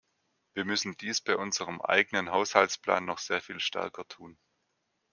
Wir 0.55 0.65
müssen 0.65 0.97
dies 0.97 1.21
bei 1.21 1.37
unserem 1.37 1.79
eigenen 1.79 2.31
Haushaltsplan 2.31 3.05
noch 3.05 3.19
sehr 3.19 3.39
viel 3.39 3.59
stärker 3.59 4.07
tun. 4.07 4.35